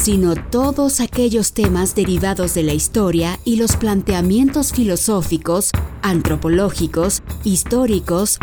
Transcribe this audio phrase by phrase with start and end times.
[0.00, 8.38] sino todos aquellos temas derivados de la historia y los planteamientos filosóficos, antropológicos, históricos,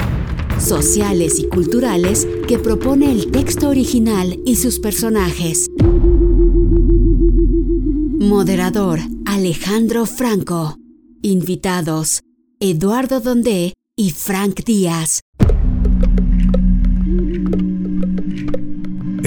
[0.59, 5.68] sociales y culturales que propone el texto original y sus personajes.
[8.20, 10.77] Moderador Alejandro Franco.
[11.24, 12.21] Invitados
[12.60, 15.21] Eduardo Dondé y Frank Díaz.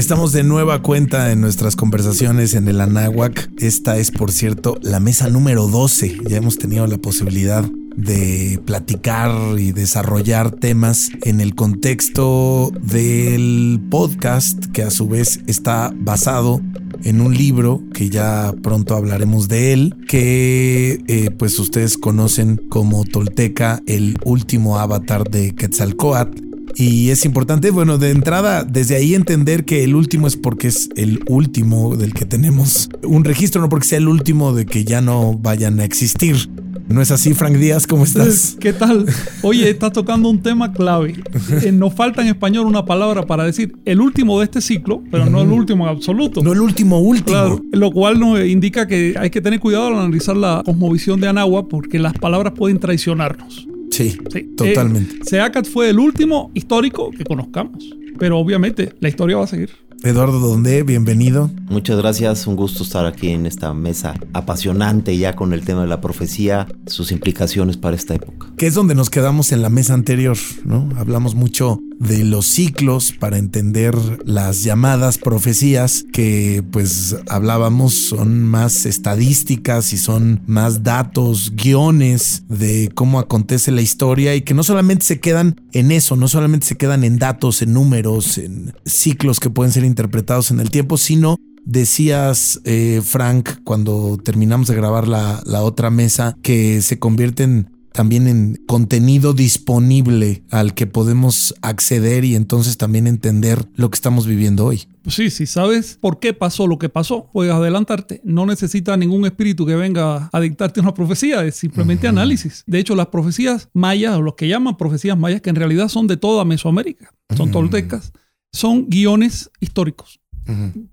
[0.00, 3.50] Estamos de nueva cuenta en nuestras conversaciones en el Anáhuac.
[3.58, 6.20] Esta es, por cierto, la mesa número 12.
[6.26, 14.64] Ya hemos tenido la posibilidad de platicar y desarrollar temas en el contexto del podcast,
[14.72, 16.62] que a su vez está basado
[17.04, 23.04] en un libro que ya pronto hablaremos de él, que eh, pues ustedes conocen como
[23.04, 29.64] Tolteca, el último avatar de Quetzalcoatl y es importante, bueno, de entrada, desde ahí entender
[29.64, 33.86] que el último es porque es el último del que tenemos un registro, no porque
[33.86, 36.48] sea el último de que ya no vayan a existir.
[36.90, 37.86] ¿No es así, Frank Díaz?
[37.86, 38.56] ¿Cómo estás?
[38.58, 39.06] ¿Qué tal?
[39.42, 41.22] Oye, estás tocando un tema clave.
[41.62, 45.26] Eh, nos falta en español una palabra para decir el último de este ciclo, pero
[45.26, 46.42] no el último en absoluto.
[46.42, 47.28] No el último último.
[47.28, 51.28] Claro, lo cual nos indica que hay que tener cuidado al analizar la cosmovisión de
[51.28, 53.68] Anagua porque las palabras pueden traicionarnos.
[53.90, 54.16] Sí,
[54.56, 55.16] totalmente.
[55.16, 59.70] Eh, Seacat fue el último histórico que conozcamos, pero obviamente la historia va a seguir.
[60.02, 61.50] Eduardo Donde, bienvenido.
[61.68, 65.88] Muchas gracias, un gusto estar aquí en esta mesa apasionante ya con el tema de
[65.88, 68.46] la profecía, sus implicaciones para esta época.
[68.56, 70.88] Que es donde nos quedamos en la mesa anterior, ¿no?
[70.96, 73.94] Hablamos mucho de los ciclos para entender
[74.24, 82.90] las llamadas profecías que pues hablábamos son más estadísticas y son más datos, guiones de
[82.94, 86.78] cómo acontece la historia y que no solamente se quedan en eso, no solamente se
[86.78, 91.36] quedan en datos, en números, en ciclos que pueden ser interpretados en el tiempo, sino
[91.66, 98.28] Decías, eh, Frank, cuando terminamos de grabar la, la otra mesa, que se convierten también
[98.28, 104.66] en contenido disponible al que podemos acceder y entonces también entender lo que estamos viviendo
[104.66, 104.84] hoy.
[105.02, 108.20] Pues sí, si sabes por qué pasó lo que pasó, puedes adelantarte.
[108.24, 112.64] No necesita ningún espíritu que venga a dictarte una profecía, es simplemente análisis.
[112.66, 116.06] De hecho, las profecías mayas, o los que llaman profecías mayas, que en realidad son
[116.06, 118.12] de toda Mesoamérica, son toltecas,
[118.52, 120.20] son guiones históricos.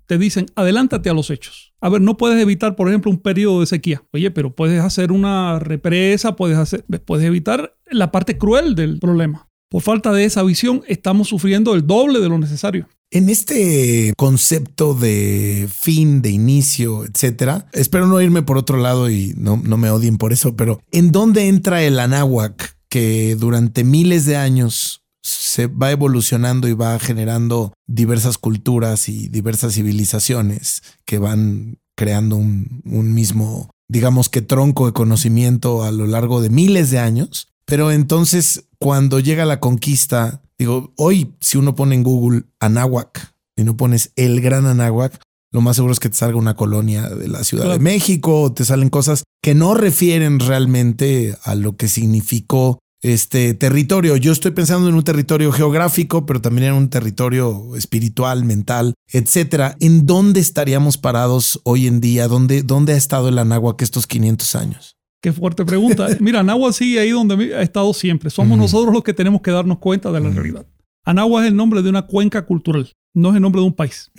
[0.06, 1.74] Te dicen, adelántate a los hechos.
[1.80, 4.04] A ver, no puedes evitar, por ejemplo, un periodo de sequía.
[4.12, 9.48] Oye, pero puedes hacer una represa, puedes, hacer, puedes evitar la parte cruel del problema.
[9.68, 12.88] Por falta de esa visión, estamos sufriendo el doble de lo necesario.
[13.10, 19.34] En este concepto de fin, de inicio, etcétera, espero no irme por otro lado y
[19.36, 24.24] no, no me odien por eso, pero ¿en dónde entra el anáhuac que durante miles
[24.24, 31.78] de años se va evolucionando y va generando diversas culturas y diversas civilizaciones que van
[31.96, 37.48] creando un, mismo, digamos que tronco de conocimiento a lo largo de miles de años.
[37.66, 43.64] Pero entonces, cuando llega la conquista, digo, hoy si uno pone en Google Anáhuac y
[43.64, 47.28] no pones el gran Anáhuac, lo más seguro es que te salga una colonia de
[47.28, 51.88] la Ciudad de México, o te salen cosas que no refieren realmente a lo que
[51.88, 54.16] significó este territorio.
[54.16, 59.76] Yo estoy pensando en un territorio geográfico, pero también en un territorio espiritual, mental, etcétera.
[59.80, 62.28] ¿En dónde estaríamos parados hoy en día?
[62.28, 64.96] ¿Dónde, dónde ha estado el Anáhuac estos 500 años?
[65.20, 66.08] Qué fuerte pregunta.
[66.20, 68.30] Mira, Anáhuac sigue ahí donde ha estado siempre.
[68.30, 70.66] Somos nosotros los que tenemos que darnos cuenta de la realidad.
[71.04, 74.10] Anáhuac es el nombre de una cuenca cultural, no es el nombre de un país.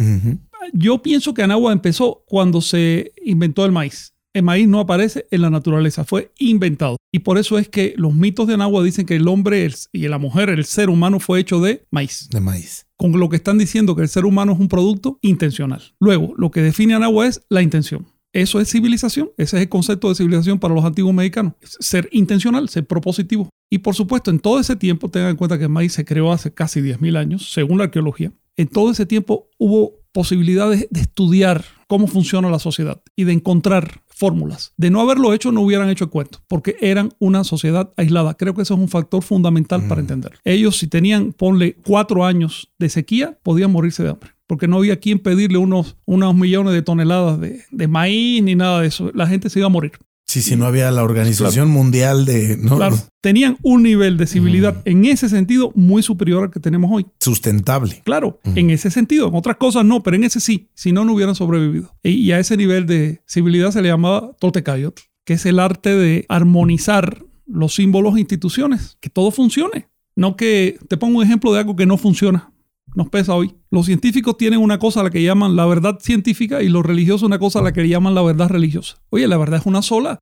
[0.74, 5.42] Yo pienso que Anáhuac empezó cuando se inventó el maíz el maíz no aparece en
[5.42, 6.98] la naturaleza, fue inventado.
[7.12, 10.18] Y por eso es que los mitos de Anagua dicen que el hombre y la
[10.18, 12.30] mujer, el ser humano, fue hecho de maíz.
[12.30, 12.86] De maíz.
[12.98, 15.82] Con lo que están diciendo que el ser humano es un producto intencional.
[16.00, 18.08] Luego, lo que define Anagua es la intención.
[18.32, 19.32] Eso es civilización.
[19.38, 21.54] Ese es el concepto de civilización para los antiguos mexicanos.
[21.62, 23.50] Ser intencional, ser propositivo.
[23.72, 26.32] Y por supuesto, en todo ese tiempo, tengan en cuenta que el maíz se creó
[26.32, 28.32] hace casi 10.000 años, según la arqueología.
[28.56, 34.04] En todo ese tiempo hubo posibilidades de estudiar cómo funciona la sociedad y de encontrar
[34.20, 34.74] fórmulas.
[34.76, 38.34] De no haberlo hecho, no hubieran hecho el cuento, porque eran una sociedad aislada.
[38.34, 40.34] Creo que eso es un factor fundamental para entender.
[40.44, 44.32] Ellos, si tenían, ponle cuatro años de sequía, podían morirse de hambre.
[44.46, 48.82] porque no había quien pedirle unos, unos millones de toneladas de, de maíz ni nada
[48.82, 49.12] de eso.
[49.14, 49.92] La gente se iba a morir.
[50.30, 52.56] Sí, sí, no había la Organización Mundial de...
[52.56, 52.76] ¿no?
[52.76, 57.08] Claro, tenían un nivel de civilidad en ese sentido muy superior al que tenemos hoy.
[57.20, 58.04] Sustentable.
[58.06, 59.30] Claro, en ese sentido.
[59.30, 60.70] En otras cosas no, pero en ese sí.
[60.76, 61.96] Si no, no hubieran sobrevivido.
[62.04, 65.96] Y, y a ese nivel de civilidad se le llamaba Toltecayot, que es el arte
[65.96, 69.90] de armonizar los símbolos e instituciones, que todo funcione.
[70.16, 72.54] No que te pongo un ejemplo de algo que no funciona.
[72.96, 73.56] Nos pesa hoy.
[73.70, 77.24] Los científicos tienen una cosa a la que llaman la verdad científica y los religiosos
[77.24, 78.98] una cosa a la que llaman la verdad religiosa.
[79.10, 80.20] Oye, la verdad es una sola.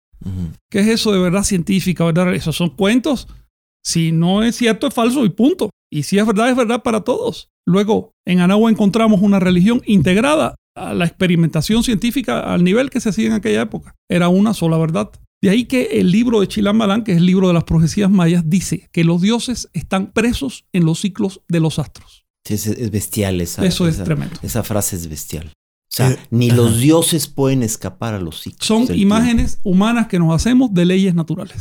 [0.69, 2.03] ¿Qué es eso de verdad científica?
[2.03, 2.33] ¿verdad?
[2.33, 3.27] Esos son cuentos.
[3.83, 5.69] Si no es cierto, es falso y punto.
[5.91, 7.49] Y si es verdad, es verdad para todos.
[7.65, 13.09] Luego, en Anagua encontramos una religión integrada a la experimentación científica al nivel que se
[13.09, 13.95] hacía en aquella época.
[14.09, 15.11] Era una sola verdad.
[15.41, 18.49] De ahí que el libro de Chilambalán, que es el libro de las profecías mayas,
[18.49, 22.26] dice que los dioses están presos en los ciclos de los astros.
[22.47, 23.65] Sí, es, es bestial esa.
[23.65, 24.35] Eso es esa- tremendo.
[24.41, 25.47] Esa frase es bestial.
[25.47, 26.57] O sea, Eh, ni ajá.
[26.57, 28.65] los dioses pueden escapar a los ciclos.
[28.67, 31.57] Son imágenes humanas que nos hacemos de leyes naturales.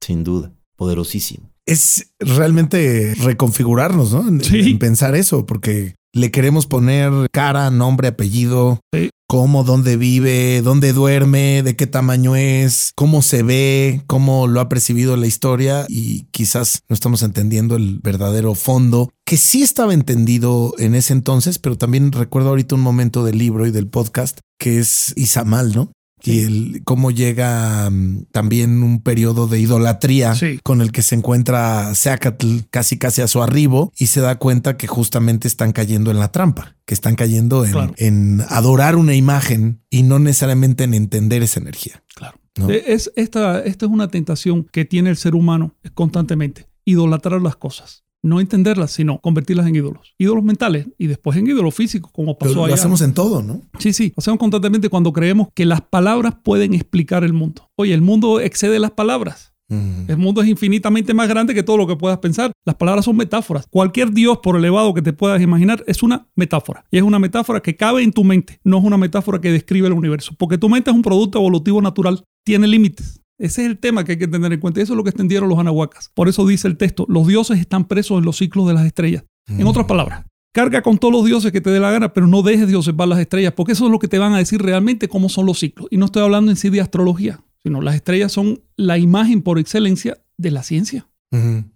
[0.00, 0.52] Sin duda.
[0.76, 1.50] Poderosísimo.
[1.66, 4.26] Es realmente reconfigurarnos, ¿no?
[4.28, 4.60] En, Sí.
[4.70, 9.10] en pensar eso, porque le queremos poner cara, nombre, apellido, Sí.
[9.26, 14.68] Cómo, dónde vive, dónde duerme, de qué tamaño es, cómo se ve, cómo lo ha
[14.68, 20.74] percibido la historia y quizás no estamos entendiendo el verdadero fondo, que sí estaba entendido
[20.78, 24.78] en ese entonces, pero también recuerdo ahorita un momento del libro y del podcast que
[24.78, 25.92] es Izamal, ¿no?
[26.24, 30.60] Y el, cómo llega mm, también un periodo de idolatría Sí.
[30.62, 34.76] con el que se encuentra Zacatl casi casi a su arribo y se da cuenta
[34.76, 37.94] que justamente están cayendo en la trampa, que están cayendo en, Claro.
[37.96, 42.02] en adorar una imagen y no necesariamente en entender esa energía.
[42.14, 42.38] Claro.
[42.56, 42.70] ¿no?
[42.70, 46.66] Eh, Es, esta, esta es una tentación que tiene el ser humano constantemente.
[46.84, 48.04] Idolatrar las cosas.
[48.22, 50.14] No entenderlas, sino convertirlas en ídolos.
[50.16, 52.74] Ídolos mentales y después en ídolos físicos, como Pero pasó lo allá.
[52.74, 53.62] hacemos en todo, ¿no?
[53.78, 54.12] Sí, sí.
[54.16, 57.68] Hacemos constantemente cuando creemos que las palabras pueden explicar el mundo.
[57.76, 59.52] Oye, el mundo excede las palabras.
[59.68, 60.10] Mm.
[60.10, 62.52] El mundo es infinitamente más grande que todo lo que puedas pensar.
[62.64, 63.66] Las palabras son metáforas.
[63.70, 66.84] Cualquier Dios, por elevado que te puedas imaginar, es una metáfora.
[66.90, 69.88] Y es una metáfora que cabe en tu mente, no es una metáfora que describe
[69.88, 70.34] el universo.
[70.38, 73.21] Porque tu mente es un producto evolutivo natural, tiene límites.
[73.38, 74.80] Ese es el tema que hay que tener en cuenta.
[74.80, 76.10] Eso es lo que extendieron los anahuacas.
[76.14, 79.24] Por eso dice el texto, los dioses están presos en los ciclos de las estrellas.
[79.48, 82.42] En otras palabras, carga con todos los dioses que te dé la gana, pero no
[82.42, 85.08] dejes de observar las estrellas, porque eso es lo que te van a decir realmente
[85.08, 85.88] cómo son los ciclos.
[85.90, 89.58] Y no estoy hablando en sí de astrología, sino las estrellas son la imagen por
[89.58, 91.08] excelencia de la ciencia.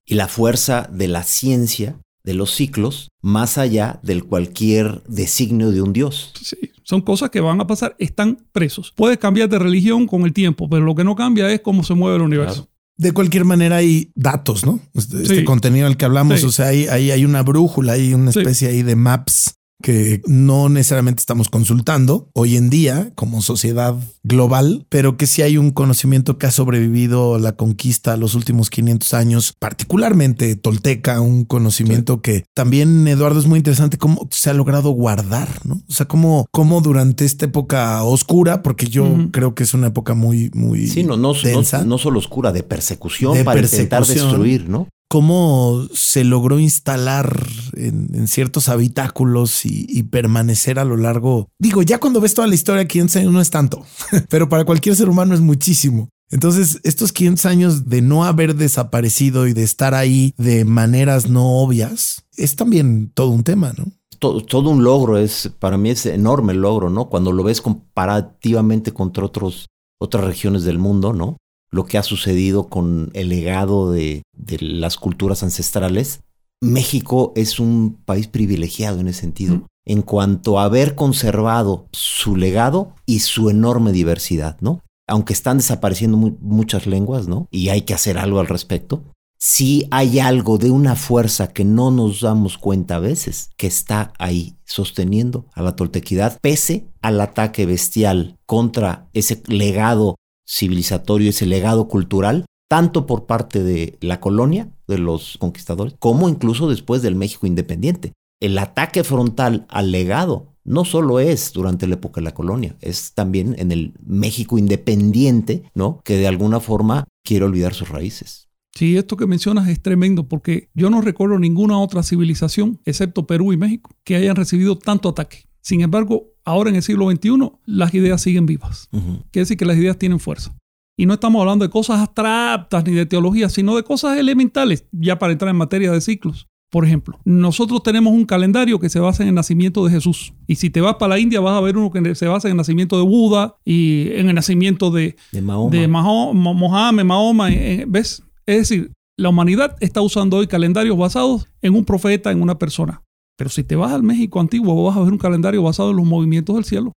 [0.04, 5.80] Y la fuerza de la ciencia, de los ciclos, más allá del cualquier designio de
[5.80, 6.32] un dios.
[6.42, 8.92] Sí, son cosas que van a pasar, están presos.
[8.96, 11.94] Puedes cambiar de religión con el tiempo, pero lo que no cambia es cómo se
[11.94, 12.64] mueve el universo.
[12.64, 12.70] Claro.
[12.98, 14.80] De cualquier manera hay datos, ¿no?
[14.94, 15.44] Este, este Sí.
[15.44, 16.46] contenido al que hablamos, Sí.
[16.46, 18.40] o sea, hay, hay, hay una brújula, hay una Sí.
[18.40, 24.86] especie ahí de maps que no necesariamente estamos consultando hoy en día como sociedad global,
[24.88, 29.14] pero que sí hay un conocimiento que ha sobrevivido la conquista a los últimos 500
[29.14, 34.90] años, particularmente tolteca, un conocimiento que también, Eduardo, es muy interesante cómo se ha logrado
[34.90, 35.82] guardar, ¿no?
[35.88, 40.14] O sea, cómo, cómo durante esta época oscura, porque yo creo que es una época
[40.14, 41.84] muy, muy Sí, no, no, densa.
[41.84, 44.88] no solo oscura, de persecución De para intentar destruir, ¿no?
[45.08, 51.48] Cómo se logró instalar en, ciertos habitáculos y, y permanecer a lo largo.
[51.58, 53.84] Digo, ya cuando ves toda la historia, 500 años no es tanto,
[54.28, 56.08] pero para cualquier ser humano es muchísimo.
[56.30, 61.60] Entonces, estos 500 años de no haber desaparecido y de estar ahí de maneras no
[61.60, 63.84] obvias, es también todo un tema, ¿no?
[64.18, 67.08] Todo, todo un logro, es, para mí es enorme el logro, ¿no?
[67.08, 69.66] Cuando lo ves comparativamente contra otros,
[70.00, 71.36] otras regiones del mundo, ¿no?
[71.76, 76.20] Lo que ha sucedido con el legado de, de las culturas ancestrales.
[76.62, 79.64] México es un país privilegiado en ese sentido, Mm.
[79.88, 84.80] en cuanto a haber conservado su legado y su enorme diversidad, ¿no?
[85.06, 87.46] Aunque están desapareciendo mu- muchas lenguas, ¿no?
[87.50, 89.04] Y hay que hacer algo al respecto.
[89.38, 94.12] Sí hay algo de una fuerza que no nos damos cuenta a veces, que está
[94.18, 101.88] ahí sosteniendo a la toltequidad, pese al ataque bestial contra ese legado civilizatorio, ese legado
[101.88, 107.46] cultural, tanto por parte de la colonia, de los conquistadores, como incluso después del México
[107.46, 108.12] independiente.
[108.40, 113.14] El ataque frontal al legado no solo es durante la época de la colonia, es
[113.14, 116.00] también en el México independiente, ¿no?
[116.04, 118.48] Que de alguna forma quiere olvidar sus raíces.
[118.74, 123.52] Sí, esto que mencionas es tremendo porque yo no recuerdo ninguna otra civilización, excepto Perú
[123.52, 125.44] y México, que hayan recibido tanto ataque.
[125.62, 128.88] Sin embargo, ahora en el siglo XXI, las ideas siguen vivas.
[128.92, 129.18] Ujú.
[129.30, 130.56] Quiere decir que las ideas tienen fuerza.
[130.98, 135.18] Y no estamos hablando de cosas abstractas ni de teología, sino de cosas elementales, ya
[135.18, 136.46] para entrar en materia de ciclos.
[136.70, 140.32] Por ejemplo, nosotros tenemos un calendario que se basa en el nacimiento de Jesús.
[140.46, 142.52] Y si te vas para la India vas a ver uno que se basa en
[142.52, 145.70] el nacimiento de Buda y en el nacimiento de, De Mahoma.
[145.76, 147.52] de Mohammed, Mahoma.
[147.52, 148.22] eh, ¿Ves?
[148.46, 153.02] Es decir, la humanidad está usando hoy calendarios basados en un profeta, en una persona.
[153.36, 156.06] Pero si te vas al México antiguo, vas a ver un calendario basado en los
[156.06, 156.92] movimientos del cielo.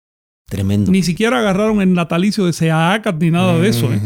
[0.48, 0.92] Tremendo.
[0.92, 3.92] Ni siquiera agarraron el natalicio de Seacat ni nada de eso.
[3.92, 4.00] ¿eh?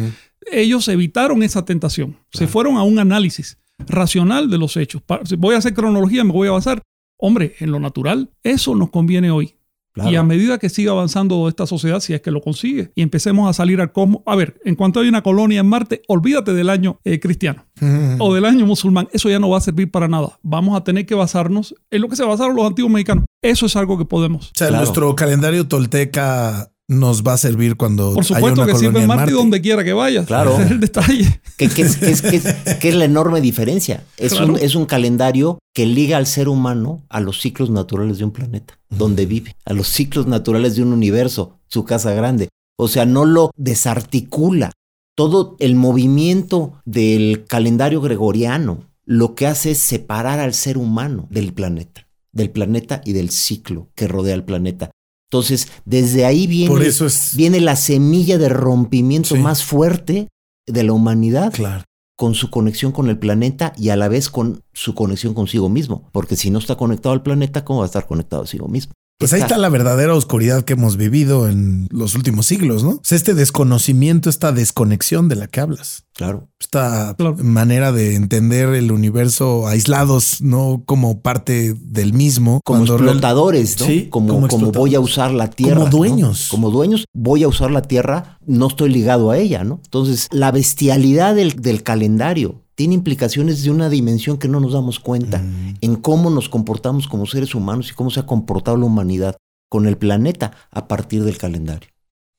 [0.50, 2.16] Ellos evitaron esa tentación.
[2.32, 5.02] Se fueron a un análisis racional de los hechos.
[5.38, 6.82] Voy a hacer cronología, me voy a basar,
[7.18, 8.30] hombre, en lo natural.
[8.42, 9.56] Eso nos conviene hoy.
[10.00, 10.11] Claro.
[10.12, 13.49] Y a medida que siga avanzando esta sociedad, si es que lo consigue, y empecemos
[13.49, 14.23] a salir al cosmos.
[14.26, 17.66] A ver, en cuanto hay una colonia en Marte, olvídate del año eh, cristiano
[18.19, 19.09] o del año musulmán.
[19.12, 20.38] Eso ya no va a servir para nada.
[20.42, 23.25] Vamos a tener que basarnos en lo que se basaron los antiguos mexicanos.
[23.42, 24.47] Eso es algo que podemos.
[24.49, 24.83] O sea, Claro.
[24.85, 28.99] nuestro calendario tolteca nos va a servir cuando Por haya supuesto una que sirve colonia
[28.99, 29.32] en en Marte, Marte.
[29.35, 30.26] donde quiera que vayas.
[30.26, 30.54] Claro.
[30.54, 31.40] Ese es el detalle.
[31.56, 34.04] ¿Qué, qué es, qué es- qué es- qué es la enorme diferencia?
[34.16, 34.54] Es, Claro.
[34.54, 38.32] un, es un calendario que liga al ser humano a los ciclos naturales de un
[38.32, 42.49] planeta, donde vive, a los ciclos naturales de un universo, su casa grande.
[42.76, 44.73] O sea, no lo desarticula.
[45.16, 51.52] Todo el movimiento del calendario gregoriano lo que hace es separar al ser humano del
[51.52, 54.90] planeta, del planeta y del ciclo que rodea al planeta.
[55.32, 59.40] Entonces, desde ahí viene, Por eso es viene la semilla de rompimiento Sí.
[59.40, 60.26] más fuerte
[60.66, 61.84] de la humanidad claro.
[62.16, 66.08] con su conexión con el planeta y a la vez con su conexión consigo mismo.
[66.10, 68.92] Porque si no está conectado al planeta, ¿cómo va a estar conectado a sí mismo?
[69.21, 73.00] Pues ahí está la verdadera oscuridad que hemos vivido en los últimos siglos, ¿no?
[73.03, 76.05] Sea, este desconocimiento, esta desconexión de la que hablas.
[76.15, 76.49] Claro.
[76.59, 77.37] Esta Claro.
[77.37, 82.61] manera de entender el universo aislados, no como parte del mismo.
[82.65, 83.87] Como explotadores, ¿no?
[83.87, 85.75] Sí, como, como como voy a usar la tierra.
[85.75, 85.97] Como ¿no?
[85.99, 86.49] dueños.
[86.50, 89.83] Como dueños, voy a usar la tierra, no estoy ligado a ella, ¿no?
[89.85, 95.00] Entonces, la bestialidad del, del calendario tiene implicaciones de una dimensión que no nos damos
[95.00, 95.75] cuenta Mm.
[95.82, 99.37] en cómo nos comportamos como seres humanos y cómo se ha comportado la humanidad
[99.70, 101.90] con el planeta a partir del calendario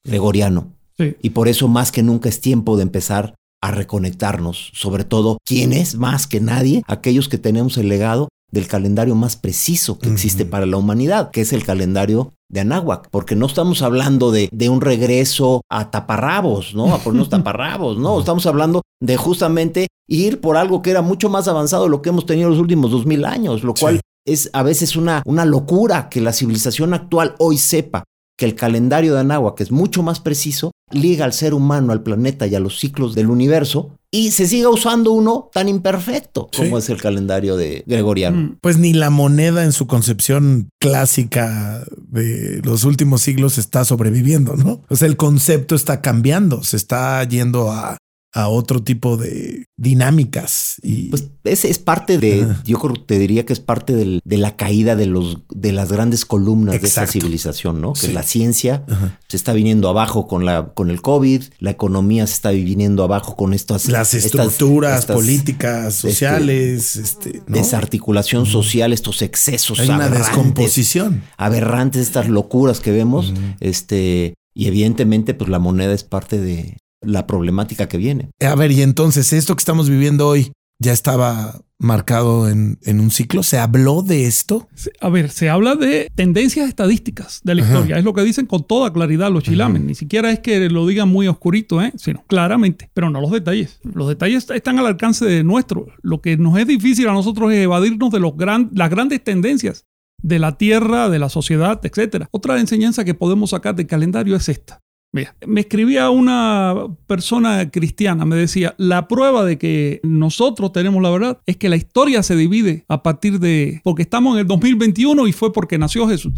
[0.04, 0.74] gregoriano.
[0.98, 1.16] Sí.
[1.22, 5.74] Y por eso más que nunca es tiempo de empezar a reconectarnos, sobre todo, ¿quién
[5.74, 6.82] es más que nadie?
[6.88, 11.42] Aquellos que tenemos el legado del calendario más preciso que existe para la humanidad, que
[11.42, 16.74] es el calendario de Anáhuac, porque no estamos hablando de, de un regreso a taparrabos,
[16.74, 16.94] ¿no?
[16.94, 21.48] A ponernos taparrabos, no, estamos hablando de justamente ir por algo que era mucho más
[21.48, 24.02] avanzado de lo que hemos tenido los últimos dos mil años, lo cual Sí.
[24.34, 28.04] es a veces una, una locura que la civilización actual hoy sepa
[28.38, 32.48] que el calendario de Anáhuac es mucho más preciso, liga al ser humano, al planeta
[32.48, 36.84] y a los ciclos del universo, y se siga usando uno tan imperfecto como Sí.
[36.86, 38.38] es el calendario de Gregoriano.
[38.38, 38.58] Mm.
[38.60, 44.82] Pues ni la moneda en su concepción clásica de los últimos siglos está sobreviviendo, ¿no?
[44.90, 47.98] O sea, el concepto está cambiando, se está yendo a,
[48.34, 52.64] a otro tipo de dinámicas y Pues ese es parte de, Ajá.
[52.66, 55.92] yo creo, te diría que es parte del- de la caída de, los, de las
[55.92, 57.12] grandes columnas de esta Exacto.
[57.14, 57.92] civilización, ¿no?
[57.94, 59.20] Que la ciencia Ajá.
[59.28, 63.36] se está viniendo abajo con, la, con el COVID, la economía se está viniendo abajo
[63.36, 63.88] con estas...
[63.90, 67.56] las estructuras estas políticas, sociales, este, ¿no?
[67.58, 71.24] Desarticulación social, estos excesos Hay una aberrantes, descomposición.
[71.38, 77.28] aberrantes, estas locuras que vemos, este, y evidentemente, pues la moneda es parte de la
[77.28, 78.30] problemática que viene.
[78.42, 83.10] A ver, y entonces, esto que estamos viviendo hoy ya estaba marcado en, en un
[83.12, 83.42] ciclo.
[83.44, 84.68] ¿Se habló de esto?
[85.00, 87.74] A ver, se habla de tendencias estadísticas de la Ajá.
[87.74, 87.98] historia.
[87.98, 89.86] Es lo que dicen con toda claridad los chilamen.
[89.88, 91.92] Ni siquiera es que lo digan muy oscurito, ¿eh?
[91.98, 93.80] sino claramente, pero no los detalles.
[93.84, 95.88] Los detalles están al alcance de nuestro.
[96.04, 99.86] Lo que nos es difícil a nosotros es evadirnos de los gran- las grandes tendencias
[100.22, 102.26] de la tierra, de la sociedad, etc.
[102.32, 104.80] Otra enseñanza que podemos sacar del calendario es esta.
[105.14, 111.10] Mira, me escribía una persona cristiana, me decía, la prueba de que nosotros tenemos la
[111.10, 115.28] verdad es que la historia se divide a partir de, porque estamos en el 2021
[115.28, 116.34] y fue porque nació Jesús.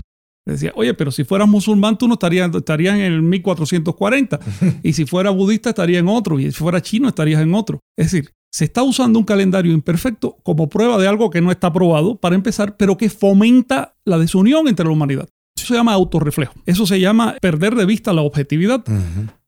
[0.46, 4.40] Decía, oye, pero si fueras musulmán tú no estarías, estarías en el 1440
[4.84, 7.80] y si fueras budista estaría en otro y si fuera chino estarías en otro.
[7.98, 11.72] Es decir, se está usando un calendario imperfecto como prueba de algo que no está
[11.72, 15.30] probado para empezar, pero que fomenta la desunión entre la humanidad.
[15.64, 16.54] Eso se llama autorreflejo.
[16.66, 18.84] Eso se llama perder de vista la objetividad.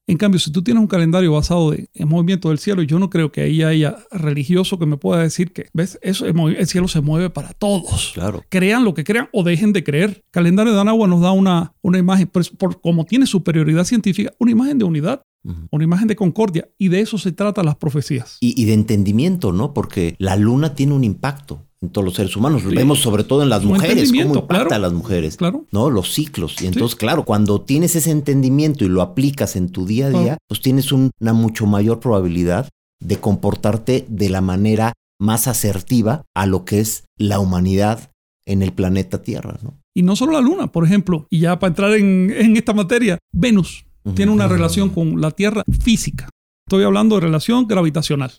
[0.07, 3.09] En cambio, si tú tienes un calendario basado de- en movimiento del cielo, yo no
[3.09, 5.97] creo que ahí haya religioso que me pueda decir que, ¿ves?
[6.03, 8.11] Eso, el, el cielo se mueve para todos.
[8.13, 8.43] Claro.
[8.49, 10.23] Crean lo que crean o dejen de creer.
[10.29, 14.51] Calendario de Anagua nos da una, una imagen, pues, por, como tiene superioridad científica, una
[14.51, 15.23] imagen de unidad,
[15.71, 16.67] una imagen de concordia.
[16.77, 18.37] Y de eso se tratan las profecías.
[18.41, 19.73] Y, y de entendimiento, ¿no?
[19.73, 22.63] Porque la luna tiene un impacto en todos los seres humanos.
[22.63, 22.75] Lo Sí.
[22.75, 24.75] vemos sobre todo en las mujeres, cómo impacta claro.
[24.75, 25.37] a las mujeres.
[25.37, 25.65] Claro.
[25.71, 25.89] ¿no?
[25.89, 26.55] Los ciclos.
[26.61, 30.37] Y entonces, claro, cuando tienes ese entendimiento y lo aplicas en tu día a día,
[30.47, 32.69] pues tienes un- una mucho mayor probabilidad
[33.01, 38.11] de comportarte de la manera más asertiva a lo que es la humanidad
[38.45, 39.57] en el planeta Tierra.
[39.63, 39.73] ¿no?
[39.95, 43.17] Y no solo la Luna, por ejemplo, y ya para entrar en, en esta materia,
[43.33, 46.29] Venus tiene una relación con la Tierra física.
[46.67, 48.31] Estoy hablando de relación gravitacional.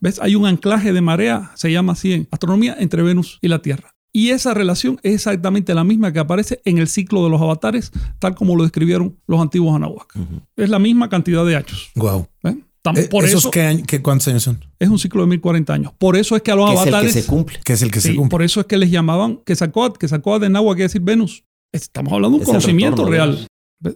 [0.00, 0.18] ¿Ves?
[0.22, 3.92] Hay un anclaje de marea, se llama así en astronomía, entre Venus y la Tierra.
[4.14, 7.92] Y esa relación es exactamente la misma que aparece en el ciclo de los avatares,
[8.18, 10.10] tal como lo describieron los antiguos Anahuac.
[10.56, 11.90] Es la misma cantidad de años.
[11.96, 12.26] Wow.
[12.44, 14.64] Eh, por ¿Esos eso qué, año- qué- cuántos años son?
[14.78, 15.92] es un ciclo de 1040 años.
[15.98, 17.14] Por eso es que a los Que es el avatares.
[17.14, 17.60] que se cumple.
[17.62, 18.30] Que es el que Sí, se cumple.
[18.30, 21.44] por eso es que les llamaban que sacó que sacó de Nahua, quiere decir Venus.
[21.74, 23.46] Estamos hablando de un Es conocimiento real.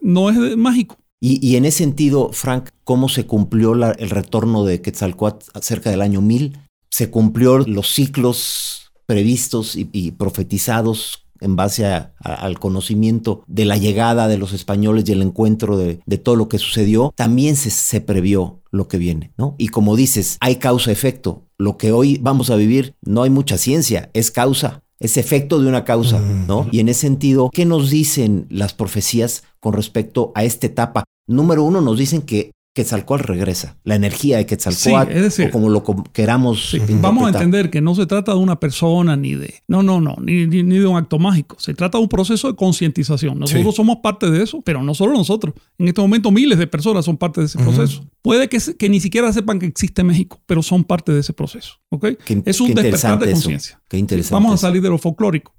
[0.02, 0.98] No es de- mágico.
[1.20, 5.90] Y, y en ese sentido, Frank, ¿cómo se cumplió la- el retorno de Quetzalcoatl cerca
[5.90, 6.58] del año 1000?
[6.90, 13.64] ¿Se cumplió los ciclos previstos y, y profetizados en base a- a- al conocimiento de
[13.64, 17.12] la llegada de los españoles y el encuentro de, de todo lo que sucedió?
[17.16, 19.56] También se, se previó lo que viene, ¿no?
[19.58, 21.44] Y como dices, hay causa-efecto.
[21.58, 24.82] Lo que hoy vamos a vivir, no hay mucha ciencia, es causa.
[24.98, 26.68] Es efecto de una causa, ¿no?
[26.72, 31.04] Y en ese sentido, ¿qué nos dicen las profecías con respecto a esta etapa?
[31.30, 35.50] Número uno, nos dicen que Quetzalcóatl regresa, la energía de Quetzalcóatl, Sí, es decir, o
[35.50, 35.82] como lo
[36.12, 36.78] queramos Sí.
[37.00, 39.54] Vamos a entender que no se trata de una persona ni de.
[39.66, 41.56] No, no, no, ni, ni- ni de un acto mágico.
[41.58, 43.40] Se trata de un proceso de concientización.
[43.40, 43.76] Nosotros Sí.
[43.76, 45.52] somos parte de eso, pero no solo nosotros.
[45.78, 48.04] En este momento miles de personas son parte de ese proceso.
[48.22, 51.74] Puede que, que ni siquiera sepan que existe México, pero son parte de ese proceso.
[51.90, 52.06] ¿ok?
[52.24, 53.80] Qué- es un despertar de conciencia.
[53.88, 55.52] Qué interesante Vamos a salir de lo folclórico.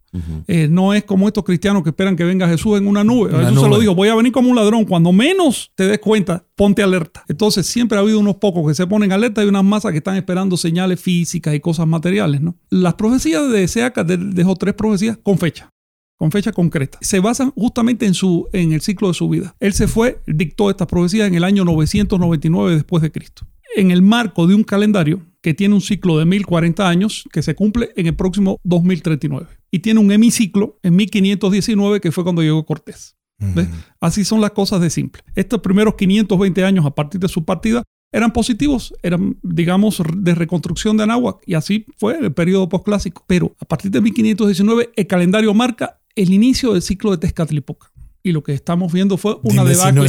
[0.47, 3.29] Eh, no es como estos cristianos que esperan que venga Jesús en una nube.
[3.29, 4.83] Una Jesús se lo dijo, voy a venir como un ladrón.
[4.85, 7.23] Cuando menos te des cuenta, ponte alerta.
[7.29, 10.17] Entonces siempre ha habido unos pocos que se ponen alerta y unas masas que están
[10.17, 12.41] esperando señales físicas y cosas materiales.
[12.41, 12.55] ¿no?
[12.69, 15.69] Las profecías de Seaca de- dejó tres profecías con fecha.
[16.17, 16.99] Con fecha concreta.
[17.01, 19.55] Se basan justamente en, su, en el ciclo de su vida.
[19.59, 23.47] Él se fue, dictó estas profecías en el año 999 después de Cristo.
[23.75, 27.55] En el marco de un calendario que tiene un ciclo de 1040 años que se
[27.55, 29.47] cumple en el próximo 2039.
[29.71, 33.15] Y tiene un hemiciclo en 1519 que fue cuando llegó Cortés.
[33.39, 33.67] ¿Ves?
[33.99, 35.23] Así son las cosas de simple.
[35.35, 40.95] Estos primeros 520 años a partir de su partida eran positivos, eran, digamos, de reconstrucción
[40.97, 41.41] de Anáhuac.
[41.47, 43.23] Y así fue el periodo posclásico.
[43.25, 47.91] Pero a partir de 1519 el calendario marca el inicio del ciclo de Tezcatlipoca.
[48.23, 50.05] Y lo que estamos viendo fue una Dime si no debacle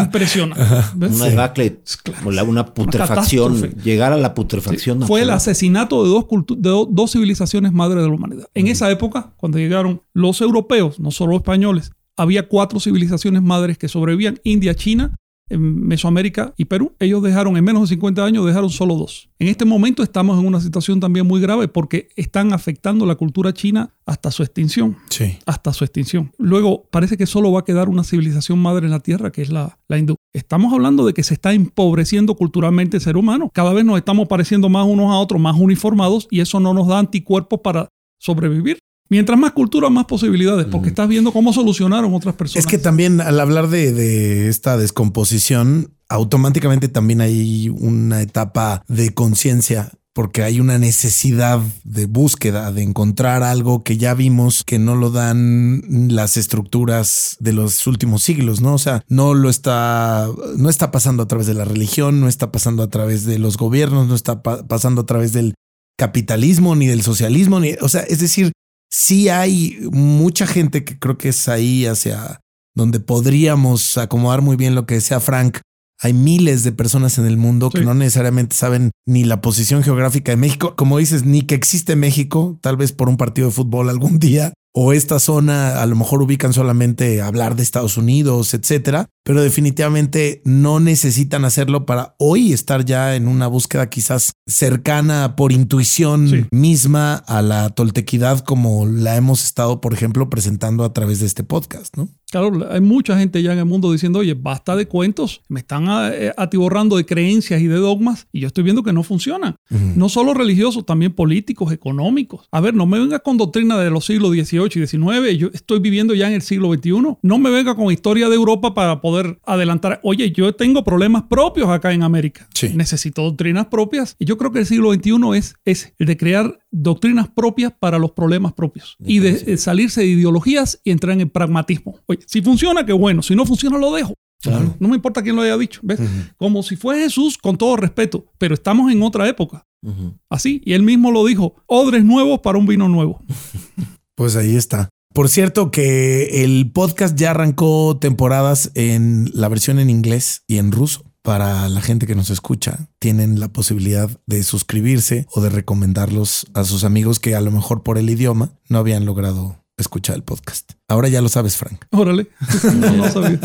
[0.00, 0.64] impresionante.
[0.96, 1.30] Una Sí.
[1.30, 2.44] debacle, Claro.
[2.48, 5.02] una putrefacción, llegar a la putrefacción.
[5.06, 8.46] Fue el asesinato de dos, cultu- de do- dos civilizaciones madres de la humanidad.
[8.54, 13.76] En esa época, cuando llegaron los europeos, no solo los españoles, había cuatro civilizaciones madres
[13.78, 15.14] que sobrevivían, India, China,
[15.50, 16.92] en Mesoamérica y Perú.
[16.98, 19.28] Ellos dejaron, en menos de 50 años, dejaron solo dos.
[19.38, 23.52] En este momento estamos en una situación también muy grave porque están afectando la cultura
[23.52, 25.36] china hasta su extinción Sí.
[25.46, 26.32] hasta su extinción.
[26.38, 29.50] Luego parece que solo va a quedar una civilización madre en la Tierra, que es
[29.50, 30.14] la, la hindú.
[30.32, 33.50] Estamos hablando de que se está empobreciendo culturalmente el ser humano.
[33.52, 36.86] Cada vez nos estamos pareciendo más unos a otros, más uniformados, y eso no nos
[36.88, 38.78] da anticuerpos para sobrevivir.
[39.10, 42.64] Mientras más cultura, más posibilidades, porque estás viendo cómo solucionaron otras personas.
[42.64, 49.12] Es que también al hablar de, de esta descomposición, automáticamente también hay una etapa de
[49.12, 54.96] conciencia porque hay una necesidad de búsqueda, de encontrar algo que ya vimos que no
[54.96, 58.74] lo dan las estructuras de los últimos siglos, ¿no?
[58.74, 62.50] O sea, no lo está, no está pasando a través de la religión, no está
[62.50, 65.54] pasando a través de los gobiernos, no está pa- pasando a través del
[65.96, 68.52] capitalismo ni del socialismo, ni, o sea, es decir,
[68.90, 72.40] sí hay mucha gente que creo que es ahí hacia
[72.74, 75.58] donde podríamos acomodar muy bien lo que decía Frank.
[76.02, 80.32] Hay miles de personas en el mundo que no necesariamente saben ni la posición geográfica
[80.32, 83.90] de México, como dices, ni que existe México, tal vez por un partido de fútbol
[83.90, 89.08] algún día, o esta zona a lo mejor ubican solamente hablar de Estados Unidos, etcétera,
[89.24, 95.52] pero definitivamente no necesitan hacerlo para hoy estar ya en una búsqueda quizás cercana por
[95.52, 96.44] intuición Sí.
[96.50, 101.44] misma a la toltequidad como la hemos estado, por ejemplo, presentando a través de este
[101.44, 102.08] podcast, ¿no?
[102.30, 105.86] Claro, hay mucha gente ya en el mundo diciendo, oye, basta de cuentos, me están
[106.12, 109.56] eh, atiborrando de creencias y de dogmas y yo estoy viendo que no funcionan.
[109.96, 112.46] No solo religiosos, también políticos, económicos.
[112.52, 115.80] A ver, no me venga con doctrina de los siglos XVIII y XIX, yo estoy
[115.80, 117.16] viviendo ya en el siglo XXI.
[117.22, 119.09] No me venga con historia de Europa para poder
[119.44, 122.48] adelantar, oye, yo tengo problemas propios acá en América.
[122.54, 122.70] Sí.
[122.74, 124.16] Necesito doctrinas propias.
[124.18, 127.98] Y yo creo que el siglo XXI es, es el de crear doctrinas propias para
[127.98, 131.98] los problemas propios y de eh, salirse de ideologías y entrar en el pragmatismo.
[132.06, 133.22] Oye, si funciona, qué bueno.
[133.22, 134.14] Si no funciona, lo dejo.
[134.42, 134.74] Claro.
[134.78, 135.80] No me importa quién lo haya dicho.
[135.82, 136.00] ¿ves?
[136.36, 139.66] Como si fue Jesús, con todo respeto, pero estamos en otra época.
[139.82, 140.14] Ujú.
[140.28, 143.22] Así, y él mismo lo dijo, odres nuevos para un vino nuevo.
[144.16, 144.90] Pues ahí está.
[145.12, 150.72] Por cierto que el podcast ya arrancó temporadas en la versión en inglés y en
[150.72, 151.04] ruso.
[151.22, 152.88] para la gente que nos escucha.
[152.98, 157.82] Tienen la posibilidad de suscribirse o de recomendarlos a sus amigos que a lo mejor
[157.82, 160.72] por el idioma no habían logrado escuchar el podcast.
[160.88, 161.84] Ahora ya lo sabes, Frank.
[161.90, 162.28] Órale.
[162.74, 163.38] No, no sabía.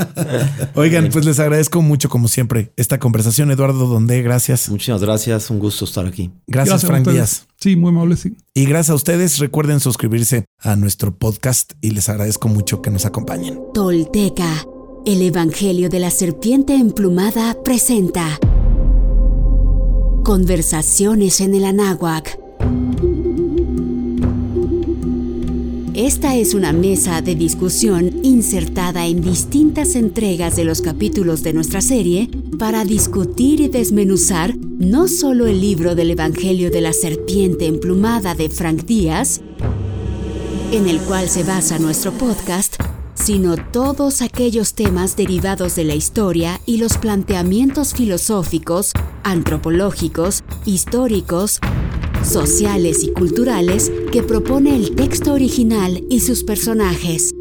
[0.75, 3.51] Oigan, pues les agradezco mucho, como siempre, esta conversación.
[3.51, 4.69] Eduardo Donde, gracias.
[4.69, 5.49] Muchísimas gracias.
[5.49, 6.31] Un gusto estar aquí.
[6.47, 7.07] Gracias, a Frank.
[7.07, 7.47] Díaz.
[7.59, 8.35] Sí, muy amable, sí.
[8.53, 13.05] Y gracias a ustedes, recuerden suscribirse a nuestro podcast y les agradezco mucho que nos
[13.05, 13.59] acompañen.
[13.73, 14.65] Tolteca,
[15.05, 18.39] el Evangelio de la Serpiente Emplumada presenta
[20.23, 22.39] Conversaciones en el Anáhuac.
[25.95, 31.79] Esta es una mesa de discusión insertada en distintas entregas de los capítulos de nuestra
[31.79, 32.29] serie
[32.59, 38.49] para discutir y desmenuzar no solo el libro del Evangelio de la Serpiente Emplumada de
[38.49, 39.39] Frank Díaz,
[40.73, 42.75] en el cual se basa nuestro podcast,
[43.13, 48.91] sino todos aquellos temas derivados de la historia y los planteamientos filosóficos,
[49.23, 51.61] antropológicos, históricos,
[52.29, 57.34] sociales y culturales que propone el texto original y sus personajes.